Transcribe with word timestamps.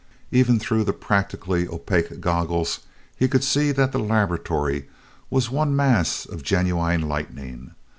Even 0.31 0.57
through 0.57 0.83
the 0.83 0.93
practically 0.93 1.67
opaque 1.67 2.19
goggles 2.19 2.79
he 3.15 3.27
could 3.27 3.43
see 3.43 3.71
that 3.71 3.91
the 3.91 3.99
laboratory 3.99 4.89
was 5.29 5.51
one 5.51 5.75
mass 5.75 6.25
of 6.25 6.41
genuine 6.41 7.07
lightning. 7.07 7.75